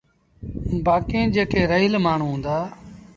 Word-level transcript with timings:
بآڪيٚن 0.85 1.25
جيڪي 1.35 1.61
رهيٚل 1.71 1.93
مآڻهوٚݩ 2.05 2.33
هُݩدآ۔ 2.33 2.57